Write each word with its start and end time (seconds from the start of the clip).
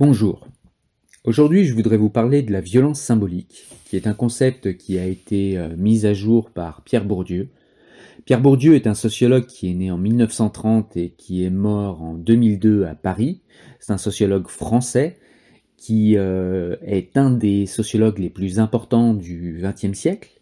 Bonjour. 0.00 0.48
Aujourd'hui, 1.22 1.64
je 1.64 1.72
voudrais 1.72 1.96
vous 1.96 2.10
parler 2.10 2.42
de 2.42 2.50
la 2.50 2.60
violence 2.60 3.00
symbolique, 3.00 3.64
qui 3.84 3.94
est 3.94 4.08
un 4.08 4.12
concept 4.12 4.76
qui 4.76 4.98
a 4.98 5.06
été 5.06 5.56
euh, 5.56 5.76
mis 5.76 6.04
à 6.04 6.12
jour 6.12 6.50
par 6.50 6.82
Pierre 6.82 7.04
Bourdieu. 7.04 7.50
Pierre 8.24 8.40
Bourdieu 8.40 8.74
est 8.74 8.88
un 8.88 8.94
sociologue 8.94 9.46
qui 9.46 9.70
est 9.70 9.74
né 9.74 9.92
en 9.92 9.96
1930 9.96 10.96
et 10.96 11.10
qui 11.10 11.44
est 11.44 11.50
mort 11.50 12.02
en 12.02 12.14
2002 12.14 12.86
à 12.86 12.96
Paris. 12.96 13.42
C'est 13.78 13.92
un 13.92 13.98
sociologue 13.98 14.48
français 14.48 15.16
qui 15.76 16.16
euh, 16.16 16.74
est 16.82 17.16
un 17.16 17.30
des 17.30 17.66
sociologues 17.66 18.18
les 18.18 18.30
plus 18.30 18.58
importants 18.58 19.14
du 19.14 19.60
XXe 19.62 19.96
siècle. 19.96 20.40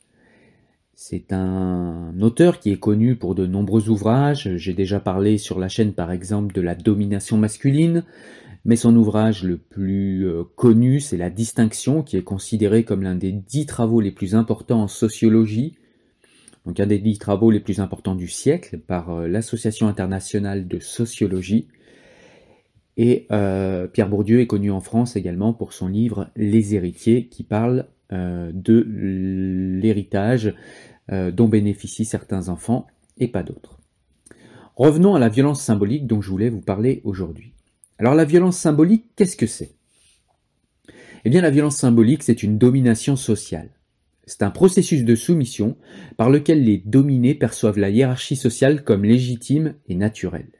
C'est 0.95 1.33
un 1.33 2.15
auteur 2.23 2.59
qui 2.59 2.71
est 2.71 2.79
connu 2.79 3.17
pour 3.17 3.35
de 3.35 3.45
nombreux 3.45 3.91
ouvrages. 3.91 4.57
J'ai 4.57 4.73
déjà 4.73 4.99
parlé 4.99 5.37
sur 5.37 5.59
la 5.59 5.69
chaîne 5.69 5.93
par 5.93 6.11
exemple 6.11 6.55
de 6.55 6.63
la 6.63 6.75
domination 6.75 7.37
masculine, 7.37 8.05
mais 8.65 8.77
son 8.77 8.95
ouvrage 8.97 9.43
le 9.43 9.59
plus 9.59 10.27
euh, 10.27 10.45
connu, 10.57 11.01
c'est 11.01 11.17
La 11.17 11.31
Distinction, 11.31 12.03
qui 12.03 12.17
est 12.17 12.23
considéré 12.23 12.85
comme 12.85 13.03
l'un 13.03 13.17
des 13.17 13.33
dix 13.33 13.67
travaux 13.67 14.01
les 14.01 14.13
plus 14.13 14.35
importants 14.35 14.83
en 14.83 14.89
sociologie, 14.89 15.75
donc 16.65 16.79
un 16.79 16.87
des 16.87 16.99
dix 16.99 17.19
travaux 17.19 17.51
les 17.51 17.59
plus 17.59 17.81
importants 17.81 18.15
du 18.15 18.29
siècle 18.29 18.79
par 18.79 19.11
euh, 19.11 19.27
l'Association 19.27 19.89
internationale 19.89 20.69
de 20.69 20.79
sociologie. 20.79 21.67
Et 22.97 23.27
euh, 23.33 23.89
Pierre 23.89 24.09
Bourdieu 24.09 24.41
est 24.41 24.47
connu 24.47 24.71
en 24.71 24.81
France 24.81 25.17
également 25.17 25.53
pour 25.53 25.73
son 25.73 25.89
livre 25.89 26.29
Les 26.37 26.75
héritiers, 26.75 27.29
qui 27.29 27.43
parle 27.43 27.87
de 28.11 28.87
l'héritage 29.81 30.55
dont 31.09 31.49
bénéficient 31.49 32.05
certains 32.05 32.51
enfants 32.51 32.87
et 33.17 33.27
pas 33.27 33.43
d'autres. 33.43 33.79
Revenons 34.77 35.15
à 35.15 35.19
la 35.19 35.31
violence 35.31 35.63
symbolique 35.63 36.07
dont 36.07 36.21
je 36.21 36.29
voulais 36.29 36.51
vous 36.51 36.61
parler 36.61 37.01
aujourd'hui. 37.05 37.55
Alors 38.03 38.17
la 38.17 38.25
violence 38.25 38.59
symbolique, 38.59 39.05
qu'est-ce 39.15 39.37
que 39.37 39.47
c'est? 39.47 39.77
Eh 41.25 41.31
bien 41.31 41.41
la 41.41 41.51
violence 41.51 41.77
symbolique, 41.77 42.25
c'est 42.25 42.43
une 42.43 42.59
domination 42.59 43.15
sociale. 43.15 43.71
C'est 44.27 44.43
un 44.43 44.51
processus 44.51 45.05
de 45.05 45.15
soumission 45.15 45.77
par 46.17 46.29
lequel 46.29 46.65
les 46.65 46.79
dominés 46.79 47.37
perçoivent 47.37 47.79
la 47.79 47.91
hiérarchie 47.91 48.35
sociale 48.35 48.83
comme 48.83 49.05
légitime 49.05 49.75
et 49.87 49.95
naturelle. 49.95 50.51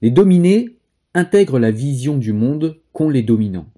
Les 0.00 0.10
dominés 0.10 0.78
intègrent 1.12 1.58
la 1.58 1.70
vision 1.70 2.16
du 2.16 2.32
monde 2.32 2.80
qu'ont 2.94 3.10
les 3.10 3.22
dominants, 3.22 3.70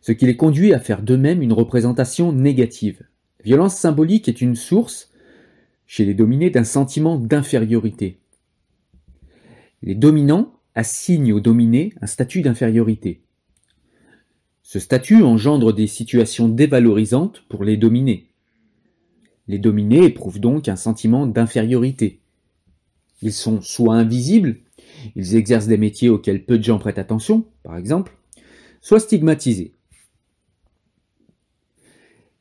ce 0.00 0.10
qui 0.10 0.26
les 0.26 0.36
conduit 0.36 0.74
à 0.74 0.80
faire 0.80 1.02
d'eux-mêmes 1.02 1.42
une 1.42 1.52
représentation 1.52 2.32
négative. 2.32 3.04
Violence 3.44 3.76
symbolique 3.76 4.28
est 4.28 4.40
une 4.40 4.56
source, 4.56 5.12
chez 5.86 6.04
les 6.04 6.14
dominés, 6.14 6.50
d'un 6.50 6.64
sentiment 6.64 7.16
d'infériorité. 7.16 8.18
Les 9.84 9.94
dominants 9.94 10.57
assigne 10.78 11.32
aux 11.32 11.40
dominés 11.40 11.92
un 12.00 12.06
statut 12.06 12.40
d'infériorité. 12.40 13.20
Ce 14.62 14.78
statut 14.78 15.24
engendre 15.24 15.72
des 15.72 15.88
situations 15.88 16.48
dévalorisantes 16.48 17.42
pour 17.48 17.64
les 17.64 17.76
dominés. 17.76 18.28
Les 19.48 19.58
dominés 19.58 20.04
éprouvent 20.04 20.38
donc 20.38 20.68
un 20.68 20.76
sentiment 20.76 21.26
d'infériorité. 21.26 22.20
Ils 23.22 23.32
sont 23.32 23.60
soit 23.60 23.96
invisibles, 23.96 24.58
ils 25.16 25.34
exercent 25.34 25.66
des 25.66 25.78
métiers 25.78 26.10
auxquels 26.10 26.44
peu 26.44 26.58
de 26.58 26.62
gens 26.62 26.78
prêtent 26.78 26.98
attention, 26.98 27.44
par 27.64 27.76
exemple, 27.76 28.16
soit 28.80 29.00
stigmatisés. 29.00 29.74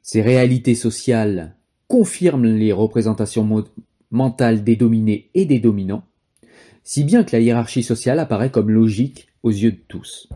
Ces 0.04 0.22
réalités 0.22 0.76
sociales 0.76 1.56
confirment 1.88 2.46
les 2.46 2.72
représentations 2.72 3.66
mentales 4.12 4.64
des 4.64 4.76
dominés 4.76 5.32
et 5.34 5.46
des 5.46 5.60
dominants, 5.60 6.06
si 6.88 7.04
bien 7.04 7.26
que 7.26 7.36
la 7.36 7.42
hiérarchie 7.42 7.84
sociale 7.84 8.18
apparaît 8.18 8.50
comme 8.50 8.70
logique 8.70 9.28
aux 9.44 9.52
yeux 9.52 9.74
de 9.74 9.82
tous. 9.90 10.30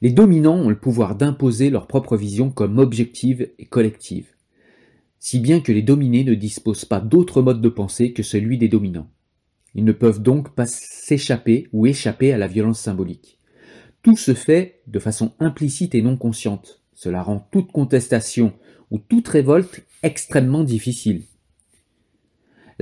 Les 0.00 0.10
dominants 0.10 0.56
ont 0.56 0.68
le 0.68 0.78
pouvoir 0.78 1.14
d'imposer 1.14 1.70
leur 1.70 1.86
propre 1.86 2.16
vision 2.16 2.50
comme 2.50 2.80
objective 2.80 3.48
et 3.60 3.66
collective, 3.66 4.26
si 5.20 5.38
bien 5.38 5.60
que 5.60 5.70
les 5.70 5.82
dominés 5.82 6.24
ne 6.24 6.34
disposent 6.34 6.84
pas 6.84 6.98
d'autre 6.98 7.42
mode 7.42 7.60
de 7.60 7.68
pensée 7.68 8.12
que 8.12 8.24
celui 8.24 8.58
des 8.58 8.66
dominants. 8.66 9.08
Ils 9.76 9.84
ne 9.84 9.92
peuvent 9.92 10.20
donc 10.20 10.52
pas 10.52 10.66
s'échapper 10.66 11.68
ou 11.72 11.86
échapper 11.86 12.32
à 12.32 12.38
la 12.38 12.48
violence 12.48 12.80
symbolique. 12.80 13.38
Tout 14.02 14.16
se 14.16 14.34
fait 14.34 14.80
de 14.88 14.98
façon 14.98 15.30
implicite 15.38 15.94
et 15.94 16.02
non 16.02 16.16
consciente. 16.16 16.80
Cela 16.92 17.22
rend 17.22 17.38
toute 17.52 17.70
contestation 17.70 18.52
ou 18.90 18.98
toute 18.98 19.28
révolte 19.28 19.84
extrêmement 20.02 20.64
difficile. 20.64 21.22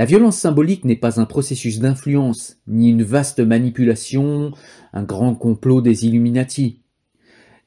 La 0.00 0.06
violence 0.06 0.38
symbolique 0.38 0.86
n'est 0.86 0.96
pas 0.96 1.20
un 1.20 1.26
processus 1.26 1.78
d'influence, 1.78 2.56
ni 2.66 2.88
une 2.88 3.02
vaste 3.02 3.38
manipulation, 3.38 4.50
un 4.94 5.02
grand 5.02 5.34
complot 5.34 5.82
des 5.82 6.06
Illuminati. 6.06 6.80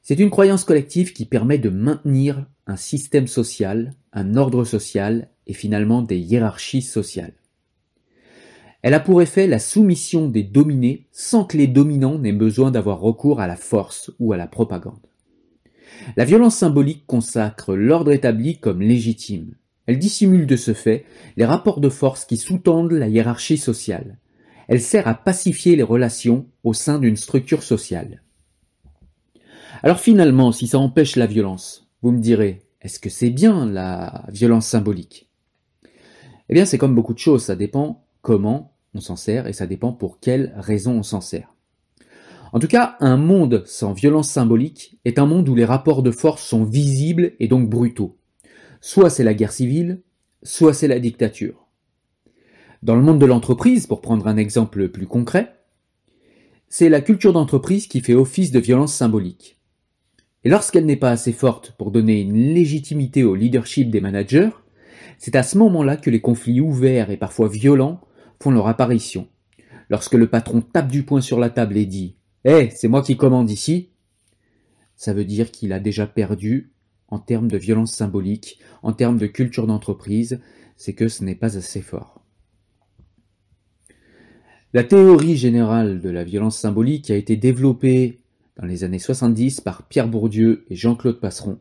C'est 0.02 0.18
une 0.18 0.30
croyance 0.30 0.64
collective 0.64 1.12
qui 1.12 1.26
permet 1.26 1.58
de 1.58 1.68
maintenir 1.70 2.44
un 2.66 2.74
système 2.74 3.28
social, 3.28 3.94
un 4.12 4.34
ordre 4.34 4.64
social 4.64 5.30
et 5.46 5.52
finalement 5.52 6.02
des 6.02 6.18
hiérarchies 6.18 6.82
sociales. 6.82 7.34
Elle 8.82 8.94
a 8.94 9.00
pour 9.00 9.22
effet 9.22 9.46
la 9.46 9.60
soumission 9.60 10.26
des 10.26 10.42
dominés 10.42 11.06
sans 11.12 11.44
que 11.44 11.56
les 11.56 11.68
dominants 11.68 12.18
n'aient 12.18 12.32
besoin 12.32 12.72
d'avoir 12.72 12.98
recours 12.98 13.40
à 13.40 13.46
la 13.46 13.54
force 13.54 14.10
ou 14.18 14.32
à 14.32 14.36
la 14.36 14.48
propagande. 14.48 15.06
La 16.16 16.24
violence 16.24 16.56
symbolique 16.56 17.06
consacre 17.06 17.76
l'ordre 17.76 18.10
établi 18.10 18.58
comme 18.58 18.82
légitime. 18.82 19.54
Elle 19.86 19.98
dissimule 19.98 20.46
de 20.46 20.56
ce 20.56 20.72
fait 20.72 21.04
les 21.36 21.44
rapports 21.44 21.80
de 21.80 21.88
force 21.88 22.24
qui 22.24 22.36
sous-tendent 22.36 22.92
la 22.92 23.08
hiérarchie 23.08 23.58
sociale. 23.58 24.18
Elle 24.68 24.80
sert 24.80 25.06
à 25.06 25.14
pacifier 25.14 25.76
les 25.76 25.82
relations 25.82 26.46
au 26.62 26.72
sein 26.72 26.98
d'une 26.98 27.16
structure 27.16 27.62
sociale. 27.62 28.22
Alors 29.82 30.00
finalement, 30.00 30.52
si 30.52 30.66
ça 30.66 30.78
empêche 30.78 31.16
la 31.16 31.26
violence, 31.26 31.86
vous 32.00 32.12
me 32.12 32.20
direz, 32.20 32.62
est-ce 32.80 32.98
que 32.98 33.10
c'est 33.10 33.30
bien 33.30 33.66
la 33.66 34.24
violence 34.28 34.66
symbolique? 34.66 35.28
Eh 36.48 36.54
bien 36.54 36.64
c'est 36.64 36.78
comme 36.78 36.94
beaucoup 36.94 37.14
de 37.14 37.18
choses, 37.18 37.44
ça 37.44 37.56
dépend 37.56 38.06
comment 38.22 38.74
on 38.94 39.00
s'en 39.00 39.16
sert 39.16 39.46
et 39.46 39.52
ça 39.52 39.66
dépend 39.66 39.92
pour 39.92 40.20
quelles 40.20 40.54
raisons 40.56 40.98
on 40.98 41.02
s'en 41.02 41.20
sert. 41.20 41.54
En 42.52 42.60
tout 42.60 42.68
cas, 42.68 42.96
un 43.00 43.16
monde 43.16 43.64
sans 43.66 43.92
violence 43.92 44.30
symbolique 44.30 44.98
est 45.04 45.18
un 45.18 45.26
monde 45.26 45.48
où 45.48 45.56
les 45.56 45.64
rapports 45.64 46.04
de 46.04 46.12
force 46.12 46.42
sont 46.42 46.64
visibles 46.64 47.32
et 47.40 47.48
donc 47.48 47.68
brutaux. 47.68 48.16
Soit 48.86 49.08
c'est 49.08 49.24
la 49.24 49.32
guerre 49.32 49.50
civile, 49.50 50.02
soit 50.42 50.74
c'est 50.74 50.88
la 50.88 51.00
dictature. 51.00 51.68
Dans 52.82 52.96
le 52.96 53.00
monde 53.00 53.18
de 53.18 53.24
l'entreprise, 53.24 53.86
pour 53.86 54.02
prendre 54.02 54.26
un 54.26 54.36
exemple 54.36 54.90
plus 54.90 55.06
concret, 55.06 55.54
c'est 56.68 56.90
la 56.90 57.00
culture 57.00 57.32
d'entreprise 57.32 57.86
qui 57.86 58.02
fait 58.02 58.12
office 58.12 58.50
de 58.50 58.58
violence 58.58 58.92
symbolique. 58.92 59.58
Et 60.44 60.50
lorsqu'elle 60.50 60.84
n'est 60.84 60.96
pas 60.96 61.12
assez 61.12 61.32
forte 61.32 61.72
pour 61.78 61.92
donner 61.92 62.20
une 62.20 62.52
légitimité 62.52 63.24
au 63.24 63.34
leadership 63.34 63.88
des 63.88 64.02
managers, 64.02 64.50
c'est 65.16 65.34
à 65.34 65.42
ce 65.42 65.56
moment-là 65.56 65.96
que 65.96 66.10
les 66.10 66.20
conflits 66.20 66.60
ouverts 66.60 67.08
et 67.08 67.16
parfois 67.16 67.48
violents 67.48 68.02
font 68.38 68.50
leur 68.50 68.68
apparition. 68.68 69.28
Lorsque 69.88 70.12
le 70.12 70.28
patron 70.28 70.60
tape 70.60 70.92
du 70.92 71.04
poing 71.04 71.22
sur 71.22 71.40
la 71.40 71.48
table 71.48 71.78
et 71.78 71.86
dit 71.86 72.16
Eh, 72.44 72.68
c'est 72.74 72.88
moi 72.88 73.00
qui 73.00 73.16
commande 73.16 73.50
ici, 73.50 73.92
ça 74.94 75.14
veut 75.14 75.24
dire 75.24 75.52
qu'il 75.52 75.72
a 75.72 75.80
déjà 75.80 76.06
perdu 76.06 76.73
en 77.08 77.18
termes 77.18 77.48
de 77.48 77.58
violence 77.58 77.92
symbolique, 77.92 78.58
en 78.82 78.92
termes 78.92 79.18
de 79.18 79.26
culture 79.26 79.66
d'entreprise, 79.66 80.40
c'est 80.76 80.94
que 80.94 81.08
ce 81.08 81.24
n'est 81.24 81.34
pas 81.34 81.56
assez 81.56 81.80
fort. 81.80 82.22
La 84.72 84.82
théorie 84.82 85.36
générale 85.36 86.00
de 86.00 86.10
la 86.10 86.24
violence 86.24 86.58
symbolique 86.58 87.10
a 87.10 87.16
été 87.16 87.36
développée 87.36 88.20
dans 88.56 88.66
les 88.66 88.82
années 88.82 88.98
70 88.98 89.60
par 89.60 89.86
Pierre 89.86 90.08
Bourdieu 90.08 90.64
et 90.68 90.74
Jean-Claude 90.74 91.20
Passeron. 91.20 91.60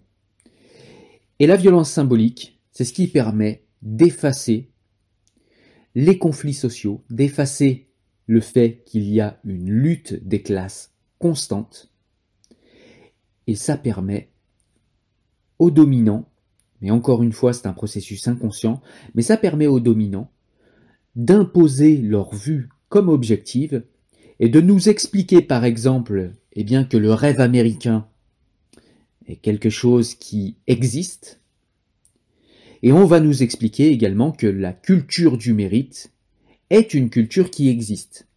Et 1.40 1.48
la 1.48 1.56
violence 1.56 1.92
symbolique, 1.92 2.60
c'est 2.72 2.86
ce 2.86 2.94
qui 2.94 3.08
permet 3.08 3.66
d'effacer 3.84 4.72
les 5.94 6.18
conflits 6.18 6.54
sociaux, 6.54 7.04
d'effacer 7.10 7.88
le 8.26 8.42
fait 8.42 8.84
qu'il 8.86 9.08
y 9.10 9.22
a 9.22 9.40
une 9.44 9.70
lutte 9.70 10.26
des 10.28 10.42
classes 10.42 10.94
constante, 11.20 11.94
et 13.48 13.56
ça 13.56 13.78
permet 13.78 14.33
aux 15.64 15.72
dominants, 15.72 16.28
mais 16.82 16.92
encore 16.92 17.24
une 17.24 17.32
fois 17.32 17.54
c'est 17.54 17.68
un 17.68 17.74
processus 17.74 18.28
inconscient, 18.28 18.82
mais 19.16 19.22
ça 19.22 19.38
permet 19.38 19.68
aux 19.68 19.80
dominants 19.80 20.30
d'imposer 21.16 21.98
leur 21.98 22.36
vue 22.36 22.70
comme 22.90 23.10
objective 23.10 23.84
et 24.40 24.50
de 24.50 24.60
nous 24.60 24.90
expliquer 24.90 25.42
par 25.42 25.64
exemple 25.64 26.32
eh 26.54 26.64
bien, 26.64 26.84
que 26.84 26.98
le 26.98 27.14
rêve 27.14 27.40
américain 27.40 28.08
est 29.26 29.38
quelque 29.38 29.70
chose 29.70 30.16
qui 30.16 30.58
existe, 30.68 31.40
et 32.82 32.92
on 32.92 33.06
va 33.06 33.22
nous 33.22 33.42
expliquer 33.42 33.88
également 33.88 34.34
que 34.34 34.48
la 34.48 34.74
culture 34.74 35.38
du 35.38 35.54
mérite 35.54 36.12
est 36.70 36.94
une 36.94 37.10
culture 37.10 37.50
qui 37.50 37.70
existe. 37.70 38.28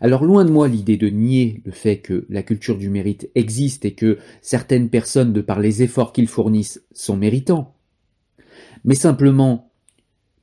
Alors 0.00 0.24
loin 0.24 0.44
de 0.44 0.50
moi 0.50 0.68
l'idée 0.68 0.96
de 0.96 1.08
nier 1.08 1.62
le 1.64 1.72
fait 1.72 1.98
que 1.98 2.26
la 2.28 2.42
culture 2.42 2.78
du 2.78 2.90
mérite 2.90 3.30
existe 3.34 3.84
et 3.84 3.94
que 3.94 4.18
certaines 4.40 4.90
personnes, 4.90 5.32
de 5.32 5.40
par 5.40 5.60
les 5.60 5.82
efforts 5.82 6.12
qu'ils 6.12 6.28
fournissent, 6.28 6.82
sont 6.92 7.16
méritants. 7.16 7.74
Mais 8.84 8.94
simplement, 8.94 9.72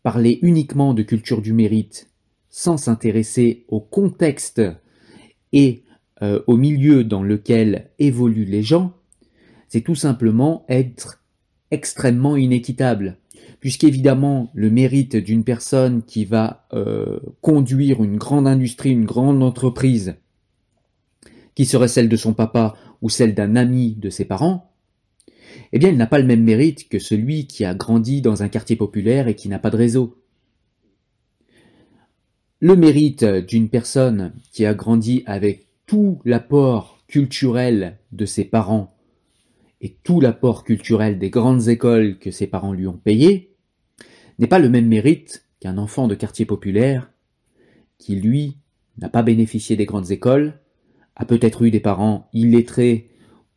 parler 0.03 0.39
uniquement 0.41 0.93
de 0.93 1.03
culture 1.03 1.41
du 1.41 1.53
mérite 1.53 2.09
sans 2.49 2.77
s'intéresser 2.77 3.65
au 3.67 3.79
contexte 3.79 4.61
et 5.53 5.83
euh, 6.21 6.41
au 6.45 6.55
milieu 6.55 7.03
dans 7.03 7.23
lequel 7.23 7.89
évoluent 7.97 8.45
les 8.45 8.61
gens, 8.61 8.93
c'est 9.69 9.81
tout 9.81 9.95
simplement 9.95 10.65
être 10.69 11.23
extrêmement 11.71 12.37
inéquitable. 12.37 13.17
Puisqu'évidemment, 13.59 14.51
le 14.53 14.69
mérite 14.69 15.15
d'une 15.15 15.43
personne 15.43 16.03
qui 16.03 16.25
va 16.25 16.67
euh, 16.73 17.19
conduire 17.41 18.03
une 18.03 18.17
grande 18.17 18.47
industrie, 18.47 18.91
une 18.91 19.05
grande 19.05 19.41
entreprise, 19.41 20.15
qui 21.55 21.65
serait 21.65 21.87
celle 21.87 22.09
de 22.09 22.15
son 22.15 22.33
papa 22.33 22.75
ou 23.01 23.09
celle 23.09 23.33
d'un 23.35 23.55
ami 23.55 23.95
de 23.95 24.09
ses 24.09 24.25
parents, 24.25 24.71
eh 25.71 25.79
bien, 25.79 25.89
il 25.89 25.97
n'a 25.97 26.07
pas 26.07 26.19
le 26.19 26.25
même 26.25 26.43
mérite 26.43 26.89
que 26.89 26.99
celui 26.99 27.47
qui 27.47 27.65
a 27.65 27.73
grandi 27.73 28.21
dans 28.21 28.43
un 28.43 28.49
quartier 28.49 28.75
populaire 28.75 29.27
et 29.27 29.35
qui 29.35 29.49
n'a 29.49 29.59
pas 29.59 29.69
de 29.69 29.77
réseau. 29.77 30.17
Le 32.59 32.75
mérite 32.75 33.25
d'une 33.25 33.69
personne 33.69 34.33
qui 34.51 34.65
a 34.65 34.73
grandi 34.73 35.23
avec 35.25 35.67
tout 35.85 36.21
l'apport 36.25 37.03
culturel 37.07 37.99
de 38.11 38.25
ses 38.25 38.45
parents 38.45 38.92
et 39.83 39.97
tout 40.03 40.21
l'apport 40.21 40.63
culturel 40.63 41.19
des 41.19 41.29
grandes 41.29 41.67
écoles 41.67 42.17
que 42.17 42.31
ses 42.31 42.47
parents 42.47 42.73
lui 42.73 42.87
ont 42.87 42.97
payées 42.97 43.51
n'est 44.39 44.47
pas 44.47 44.57
le 44.57 44.69
même 44.69 44.87
mérite 44.87 45.45
qu'un 45.59 45.77
enfant 45.77 46.07
de 46.07 46.15
quartier 46.15 46.45
populaire 46.45 47.11
qui, 47.97 48.15
lui, 48.15 48.57
n'a 48.97 49.09
pas 49.09 49.23
bénéficié 49.23 49.75
des 49.75 49.85
grandes 49.85 50.09
écoles, 50.09 50.59
a 51.15 51.25
peut-être 51.25 51.63
eu 51.63 51.69
des 51.69 51.81
parents 51.81 52.29
illettrés 52.33 53.09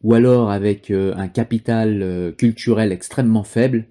ou 0.03 0.15
alors 0.15 0.51
avec 0.51 0.91
euh, 0.91 1.15
un 1.17 1.29
capital 1.29 2.03
euh, 2.03 2.33
culturel 2.33 2.93
extrêmement 2.93 3.45
faible, 3.45 3.87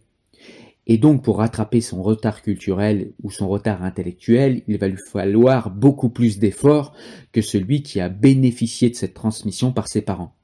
et 0.88 0.98
donc 0.98 1.24
pour 1.24 1.38
rattraper 1.38 1.82
son 1.82 2.04
retard 2.04 2.42
culturel 2.42 3.14
ou 3.24 3.32
son 3.32 3.48
retard 3.48 3.84
intellectuel, 3.84 4.62
il 4.68 4.78
va 4.78 4.88
lui 4.88 5.00
falloir 5.12 5.72
beaucoup 5.72 6.10
plus 6.10 6.38
d'efforts 6.38 6.94
que 7.32 7.42
celui 7.42 7.82
qui 7.82 8.00
a 8.00 8.10
bénéficié 8.10 8.90
de 8.90 8.96
cette 8.96 9.16
transmission 9.16 9.72
par 9.72 9.88
ses 9.88 10.02
parents. 10.02 10.36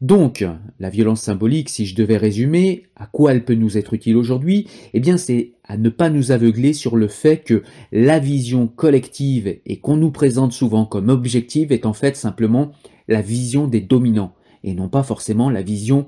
Donc, 0.00 0.44
la 0.78 0.90
violence 0.90 1.22
symbolique, 1.22 1.68
si 1.68 1.84
je 1.84 1.96
devais 1.96 2.16
résumer, 2.16 2.84
à 2.94 3.06
quoi 3.06 3.32
elle 3.32 3.44
peut 3.44 3.54
nous 3.54 3.76
être 3.76 3.94
utile 3.94 4.16
aujourd'hui 4.16 4.68
Eh 4.94 5.00
bien, 5.00 5.16
c'est 5.16 5.54
à 5.64 5.76
ne 5.76 5.88
pas 5.88 6.08
nous 6.08 6.30
aveugler 6.30 6.72
sur 6.72 6.96
le 6.96 7.08
fait 7.08 7.38
que 7.38 7.64
la 7.90 8.20
vision 8.20 8.68
collective 8.68 9.58
et 9.66 9.80
qu'on 9.80 9.96
nous 9.96 10.12
présente 10.12 10.52
souvent 10.52 10.86
comme 10.86 11.08
objective 11.08 11.72
est 11.72 11.84
en 11.84 11.92
fait 11.92 12.16
simplement 12.16 12.70
la 13.08 13.22
vision 13.22 13.66
des 13.66 13.80
dominants 13.80 14.34
et 14.62 14.74
non 14.74 14.88
pas 14.88 15.02
forcément 15.02 15.50
la 15.50 15.62
vision 15.62 16.06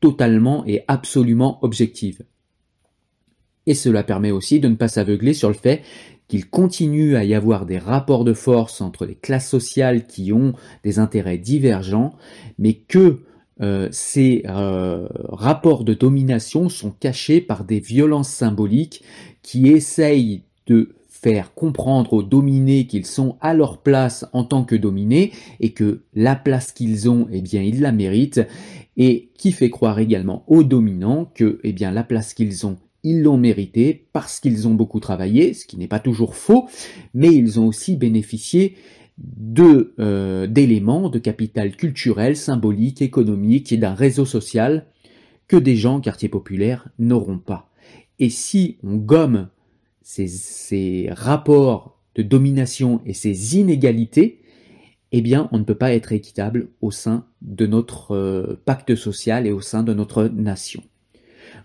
totalement 0.00 0.64
et 0.66 0.82
absolument 0.86 1.58
objective. 1.62 2.22
Et 3.66 3.74
cela 3.74 4.02
permet 4.02 4.30
aussi 4.30 4.60
de 4.60 4.68
ne 4.68 4.74
pas 4.74 4.88
s'aveugler 4.88 5.32
sur 5.32 5.48
le 5.48 5.54
fait 5.54 5.82
qu'il 6.28 6.48
continue 6.48 7.16
à 7.16 7.24
y 7.24 7.34
avoir 7.34 7.66
des 7.66 7.78
rapports 7.78 8.24
de 8.24 8.32
force 8.32 8.80
entre 8.80 9.04
les 9.04 9.14
classes 9.14 9.48
sociales 9.48 10.06
qui 10.06 10.32
ont 10.32 10.54
des 10.82 10.98
intérêts 10.98 11.38
divergents, 11.38 12.14
mais 12.58 12.74
que 12.74 13.20
euh, 13.60 13.88
ces 13.92 14.42
euh, 14.48 15.06
rapports 15.28 15.84
de 15.84 15.94
domination 15.94 16.68
sont 16.68 16.90
cachés 16.90 17.40
par 17.40 17.64
des 17.64 17.78
violences 17.78 18.30
symboliques 18.30 19.04
qui 19.42 19.68
essayent 19.68 20.42
de 20.66 20.94
faire 21.08 21.54
comprendre 21.54 22.12
aux 22.12 22.22
dominés 22.22 22.86
qu'ils 22.86 23.06
sont 23.06 23.36
à 23.40 23.54
leur 23.54 23.78
place 23.78 24.26
en 24.32 24.44
tant 24.44 24.64
que 24.64 24.74
dominés 24.74 25.32
et 25.60 25.72
que 25.72 26.02
la 26.14 26.36
place 26.36 26.72
qu'ils 26.72 27.08
ont, 27.08 27.28
eh 27.30 27.40
bien, 27.40 27.62
ils 27.62 27.80
la 27.80 27.92
méritent 27.92 28.42
et 28.96 29.30
qui 29.38 29.52
fait 29.52 29.70
croire 29.70 29.98
également 29.98 30.44
aux 30.48 30.64
dominants 30.64 31.30
que, 31.34 31.60
eh 31.64 31.72
bien, 31.72 31.92
la 31.92 32.04
place 32.04 32.34
qu'ils 32.34 32.66
ont, 32.66 32.76
ils 33.04 33.22
l'ont 33.22 33.36
mérité 33.36 34.08
parce 34.12 34.40
qu'ils 34.40 34.66
ont 34.66 34.74
beaucoup 34.74 34.98
travaillé, 34.98 35.54
ce 35.54 35.66
qui 35.66 35.76
n'est 35.76 35.86
pas 35.86 36.00
toujours 36.00 36.34
faux, 36.34 36.68
mais 37.12 37.32
ils 37.32 37.60
ont 37.60 37.68
aussi 37.68 37.96
bénéficié 37.96 38.74
euh, 40.00 40.46
d'éléments 40.48 41.08
de 41.08 41.18
capital 41.20 41.76
culturel, 41.76 42.36
symbolique, 42.36 43.00
économique 43.00 43.72
et 43.72 43.76
d'un 43.76 43.94
réseau 43.94 44.24
social 44.24 44.86
que 45.46 45.56
des 45.56 45.76
gens 45.76 46.00
quartier 46.00 46.28
populaire 46.28 46.88
n'auront 46.98 47.38
pas. 47.38 47.70
Et 48.18 48.30
si 48.30 48.78
on 48.82 48.96
gomme 48.96 49.48
ces, 50.02 51.08
rapports 51.10 52.00
de 52.14 52.22
domination 52.22 53.00
et 53.06 53.12
ces 53.12 53.58
inégalités, 53.58 54.40
eh 55.12 55.20
bien, 55.20 55.48
on 55.52 55.58
ne 55.58 55.64
peut 55.64 55.74
pas 55.76 55.94
être 55.94 56.12
équitable 56.12 56.68
au 56.80 56.90
sein 56.90 57.26
de 57.42 57.66
notre 57.66 58.12
euh, 58.12 58.60
pacte 58.64 58.96
social 58.96 59.46
et 59.46 59.52
au 59.52 59.60
sein 59.60 59.82
de 59.82 59.94
notre 59.94 60.24
nation. 60.24 60.82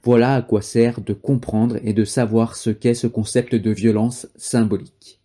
Voilà 0.03 0.35
à 0.35 0.41
quoi 0.41 0.61
sert 0.61 1.01
de 1.01 1.13
comprendre 1.13 1.77
et 1.83 1.93
de 1.93 2.05
savoir 2.05 2.55
ce 2.55 2.69
qu'est 2.69 2.93
ce 2.93 3.07
concept 3.07 3.55
de 3.55 3.71
violence 3.71 4.27
symbolique. 4.35 5.19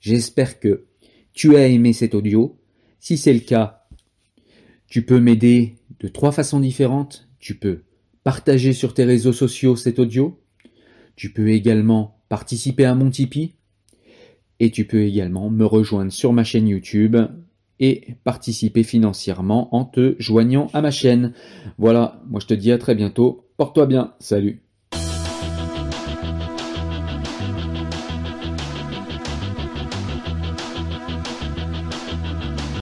J'espère 0.00 0.60
que 0.60 0.84
tu 1.32 1.56
as 1.56 1.66
aimé 1.66 1.92
cet 1.92 2.14
audio. 2.14 2.58
Si 3.00 3.16
c'est 3.16 3.32
le 3.32 3.40
cas, 3.40 3.86
tu 4.88 5.04
peux 5.04 5.20
m'aider 5.20 5.76
de 6.00 6.08
trois 6.08 6.32
façons 6.32 6.60
différentes. 6.60 7.28
Tu 7.38 7.56
peux 7.56 7.82
partager 8.24 8.72
sur 8.72 8.94
tes 8.94 9.04
réseaux 9.04 9.32
sociaux 9.32 9.76
cet 9.76 9.98
audio. 9.98 10.40
Tu 11.16 11.32
peux 11.32 11.50
également 11.50 12.20
participer 12.28 12.84
à 12.84 12.94
mon 12.94 13.10
Tipeee. 13.10 13.54
Et 14.60 14.70
tu 14.70 14.84
peux 14.86 15.02
également 15.02 15.50
me 15.50 15.64
rejoindre 15.64 16.12
sur 16.12 16.32
ma 16.32 16.44
chaîne 16.44 16.68
YouTube 16.68 17.16
et 17.80 18.16
participer 18.24 18.82
financièrement 18.82 19.74
en 19.74 19.84
te 19.84 20.16
joignant 20.18 20.68
à 20.72 20.80
ma 20.80 20.90
chaîne. 20.90 21.32
Voilà, 21.78 22.20
moi 22.28 22.40
je 22.40 22.46
te 22.46 22.54
dis 22.54 22.72
à 22.72 22.78
très 22.78 22.94
bientôt. 22.94 23.47
Porte-toi 23.58 23.86
bien. 23.86 24.14
Salut. 24.20 24.62